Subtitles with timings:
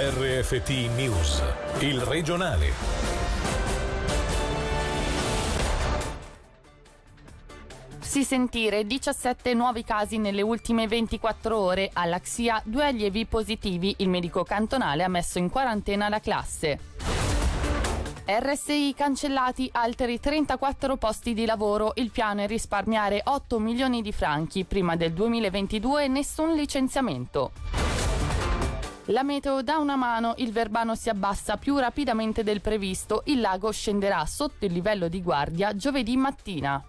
[0.00, 1.42] RFT News,
[1.80, 2.70] il regionale.
[7.98, 11.90] Si sentire 17 nuovi casi nelle ultime 24 ore.
[11.92, 13.96] Alla XIA due allievi positivi.
[13.98, 16.78] Il medico cantonale ha messo in quarantena la classe.
[18.24, 21.90] RSI cancellati altri 34 posti di lavoro.
[21.96, 24.62] Il piano è risparmiare 8 milioni di franchi.
[24.62, 27.77] Prima del 2022 nessun licenziamento.
[29.10, 33.72] La meteo dà una mano, il Verbano si abbassa più rapidamente del previsto, il lago
[33.72, 36.84] scenderà sotto il livello di guardia giovedì mattina.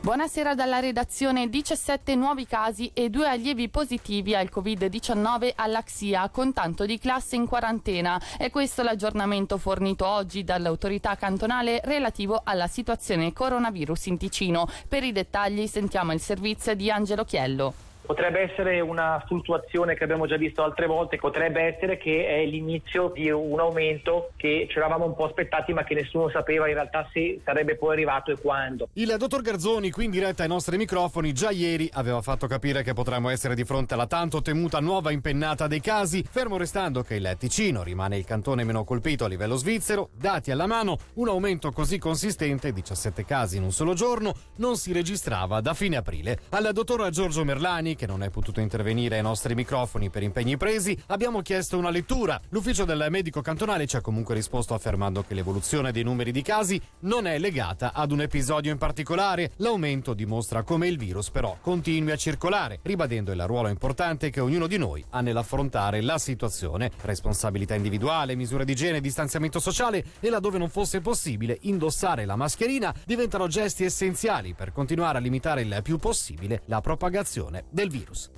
[0.00, 6.86] Buonasera dalla redazione 17 nuovi casi e due allievi positivi al Covid-19 all'Axia con tanto
[6.86, 8.20] di classe in quarantena.
[8.38, 14.68] È questo l'aggiornamento fornito oggi dall'autorità cantonale relativo alla situazione coronavirus in Ticino.
[14.86, 17.89] Per i dettagli sentiamo il servizio di Angelo Chiello.
[18.10, 23.12] Potrebbe essere una fluttuazione che abbiamo già visto altre volte, potrebbe essere che è l'inizio
[23.14, 27.08] di un aumento che ci eravamo un po' aspettati ma che nessuno sapeva in realtà
[27.12, 28.88] se sarebbe poi arrivato e quando.
[28.94, 32.94] Il dottor Garzoni, qui in diretta ai nostri microfoni, già ieri aveva fatto capire che
[32.94, 37.36] potremmo essere di fronte alla tanto temuta nuova impennata dei casi, fermo restando che il
[37.38, 41.98] Ticino rimane il cantone meno colpito a livello svizzero, dati alla mano, un aumento così
[41.98, 46.38] consistente, 17 casi in un solo giorno, non si registrava da fine aprile.
[46.48, 50.98] Al dottor Giorgio Merlani, che non è potuto intervenire ai nostri microfoni per impegni presi,
[51.08, 52.40] abbiamo chiesto una lettura.
[52.48, 56.80] L'ufficio del medico cantonale ci ha comunque risposto affermando che l'evoluzione dei numeri di casi
[57.00, 59.50] non è legata ad un episodio in particolare.
[59.56, 64.66] L'aumento dimostra come il virus però continui a circolare, ribadendo il ruolo importante che ognuno
[64.66, 66.90] di noi ha nell'affrontare la situazione.
[67.02, 72.94] Responsabilità individuale, misure di igiene, distanziamento sociale e laddove non fosse possibile indossare la mascherina
[73.04, 78.30] diventano gesti essenziali per continuare a limitare il più possibile la propagazione del virus.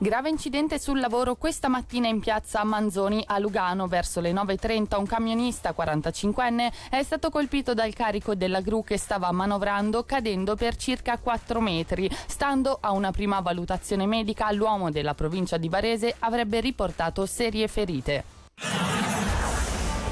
[0.00, 3.88] Grave incidente sul lavoro questa mattina in piazza Manzoni a Lugano.
[3.88, 9.32] Verso le 9.30 un camionista 45enne è stato colpito dal carico della gru che stava
[9.32, 12.08] manovrando cadendo per circa 4 metri.
[12.28, 18.37] Stando a una prima valutazione medica, l'uomo della provincia di Varese avrebbe riportato serie ferite.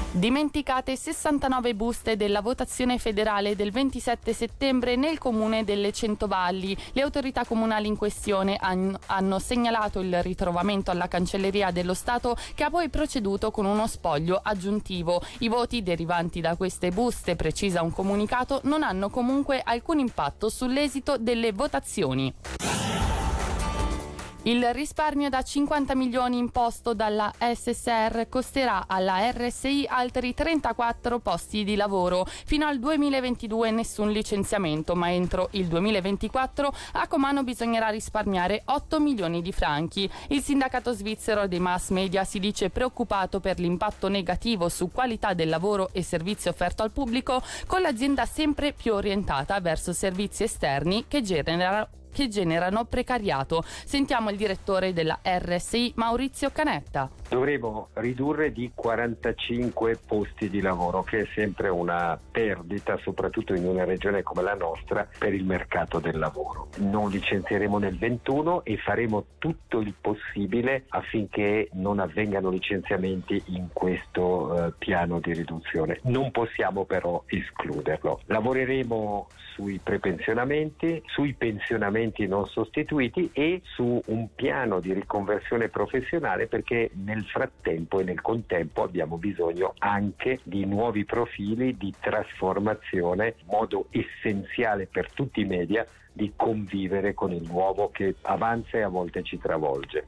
[0.09, 6.75] Dimenticate 69 buste della votazione federale del 27 settembre nel comune delle Centovalli.
[6.93, 12.69] Le autorità comunali in questione hanno segnalato il ritrovamento alla Cancelleria dello Stato che ha
[12.69, 15.21] poi proceduto con uno spoglio aggiuntivo.
[15.39, 21.17] I voti derivanti da queste buste, precisa un comunicato, non hanno comunque alcun impatto sull'esito
[21.17, 22.33] delle votazioni.
[24.47, 31.75] Il risparmio da 50 milioni imposto dalla SSR costerà alla RSI altri 34 posti di
[31.75, 32.25] lavoro.
[32.25, 39.41] Fino al 2022 nessun licenziamento, ma entro il 2024 a Comano bisognerà risparmiare 8 milioni
[39.41, 40.09] di franchi.
[40.29, 45.49] Il sindacato svizzero dei mass media si dice preoccupato per l'impatto negativo su qualità del
[45.49, 51.21] lavoro e servizi offerto al pubblico, con l'azienda sempre più orientata verso servizi esterni che
[51.21, 53.63] generano che generano precariato.
[53.65, 57.09] Sentiamo il direttore della RSI Maurizio Canetta.
[57.29, 63.83] Dovremo ridurre di 45 posti di lavoro, che è sempre una perdita, soprattutto in una
[63.83, 66.69] regione come la nostra, per il mercato del lavoro.
[66.77, 74.67] Non licenzieremo nel 21 e faremo tutto il possibile affinché non avvengano licenziamenti in questo
[74.67, 75.99] eh, piano di riduzione.
[76.03, 78.21] Non possiamo però escluderlo.
[78.25, 86.91] Lavoreremo sui prepensionamenti, sui pensionamenti non sostituiti e su un piano di riconversione professionale perché
[86.93, 94.87] nel frattempo e nel contempo abbiamo bisogno anche di nuovi profili di trasformazione, modo essenziale
[94.87, 99.37] per tutti i media di convivere con il nuovo che avanza e a volte ci
[99.37, 100.05] travolge.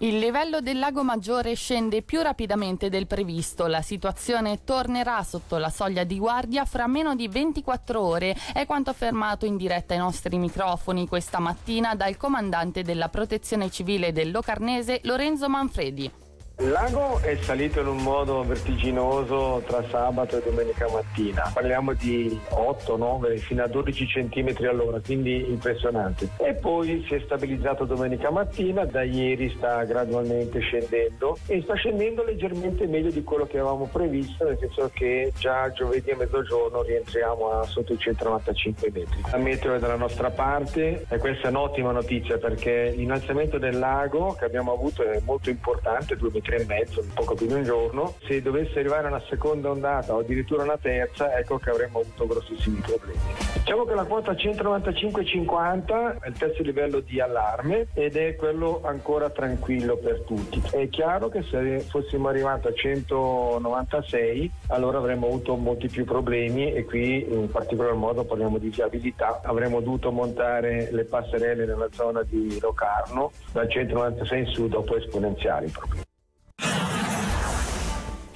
[0.00, 3.66] Il livello del lago Maggiore scende più rapidamente del previsto.
[3.66, 8.90] La situazione tornerà sotto la soglia di guardia fra meno di 24 ore, è quanto
[8.90, 15.00] affermato in diretta ai nostri microfoni questa mattina dal comandante della Protezione Civile del Locarnese
[15.02, 16.27] Lorenzo Manfredi.
[16.60, 21.48] Il lago è salito in un modo vertiginoso tra sabato e domenica mattina.
[21.54, 26.30] Parliamo di 8, 9 fino a 12 cm all'ora, quindi impressionante.
[26.38, 32.24] E poi si è stabilizzato domenica mattina, da ieri sta gradualmente scendendo e sta scendendo
[32.24, 37.52] leggermente meglio di quello che avevamo previsto, nel senso che già giovedì a mezzogiorno rientriamo
[37.52, 39.20] a sotto i 195 metri.
[39.30, 44.34] La meteo è dalla nostra parte e questa è un'ottima notizia perché l'innalzamento del lago
[44.36, 47.62] che abbiamo avuto è molto importante, 2 metri litri e mezzo, poco più di un
[47.62, 48.14] giorno.
[48.26, 52.80] Se dovesse arrivare una seconda ondata o addirittura una terza, ecco che avremmo avuto grossissimi
[52.80, 53.18] problemi.
[53.54, 59.30] Diciamo che la quota 195,50 è il terzo livello di allarme ed è quello ancora
[59.30, 60.62] tranquillo per tutti.
[60.70, 66.84] È chiaro che se fossimo arrivati a 196 allora avremmo avuto molti più problemi e
[66.84, 69.40] qui in particolar modo parliamo di viabilità.
[69.42, 75.66] Avremmo dovuto montare le passerelle nella zona di Locarno dal 196 in su dopo esponenziali
[75.66, 76.07] i problemi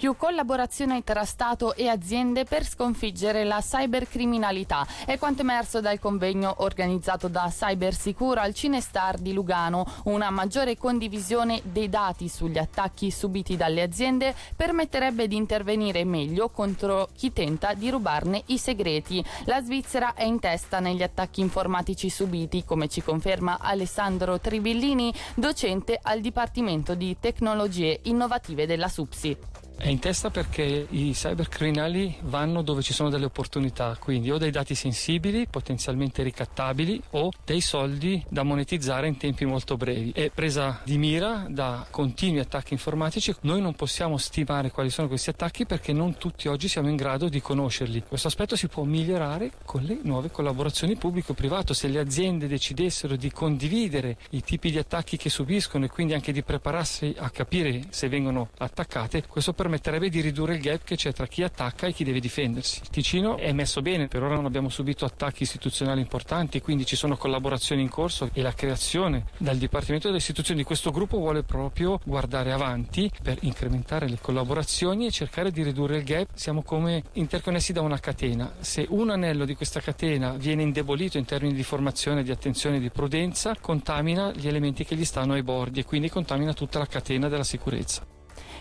[0.03, 4.85] più collaborazione tra Stato e aziende per sconfiggere la cybercriminalità.
[5.07, 9.87] È quanto emerso dal convegno organizzato da Cybersicuro al Cinestar di Lugano.
[10.07, 17.09] Una maggiore condivisione dei dati sugli attacchi subiti dalle aziende permetterebbe di intervenire meglio contro
[17.15, 19.25] chi tenta di rubarne i segreti.
[19.45, 25.97] La Svizzera è in testa negli attacchi informatici subiti, come ci conferma Alessandro Tribillini, docente
[26.03, 29.62] al Dipartimento di Tecnologie Innovative della SUPSI.
[29.77, 34.53] È in testa perché i cybercriminali vanno dove ci sono delle opportunità, quindi o dei
[34.53, 40.13] dati sensibili, potenzialmente ricattabili, o dei soldi da monetizzare in tempi molto brevi.
[40.13, 43.35] È presa di mira da continui attacchi informatici.
[43.41, 47.29] Noi non possiamo stimare quali sono questi attacchi perché non tutti oggi siamo in grado
[47.29, 48.05] di conoscerli.
[48.07, 51.75] Questo aspetto si può migliorare con le nuove collaborazioni pubblico-privato.
[51.75, 56.31] Se le aziende decidessero di condividere i tipi di attacchi che subiscono e quindi anche
[56.31, 61.13] di prepararsi a capire se vengono attaccate, questo permetterebbe di ridurre il gap che c'è
[61.13, 62.81] tra chi attacca e chi deve difendersi.
[62.83, 66.95] Il Ticino è messo bene, per ora non abbiamo subito attacchi istituzionali importanti, quindi ci
[66.95, 71.43] sono collaborazioni in corso e la creazione dal Dipartimento delle istituzioni di questo gruppo vuole
[71.43, 76.29] proprio guardare avanti per incrementare le collaborazioni e cercare di ridurre il gap.
[76.35, 78.53] Siamo come interconnessi da una catena.
[78.61, 82.91] Se un anello di questa catena viene indebolito in termini di formazione, di attenzione di
[82.91, 87.29] prudenza, contamina gli elementi che gli stanno ai bordi e quindi contamina tutta la catena
[87.29, 88.12] della sicurezza.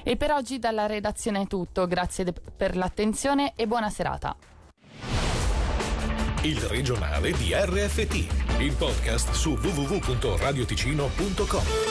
[0.04, 4.36] E per oggi dalla redazione è tutto, grazie de- per l'attenzione e buona serata.
[6.44, 11.91] Il regionale di RFT, il podcast su www.radioticino.com.